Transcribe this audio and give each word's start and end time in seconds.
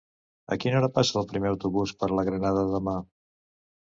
A 0.53 0.55
quina 0.61 0.77
hora 0.77 0.87
passa 0.95 1.19
el 1.19 1.27
primer 1.33 1.49
autobús 1.51 1.93
per 1.99 2.09
la 2.13 2.23
Granada 2.31 2.65
demà? 2.73 2.95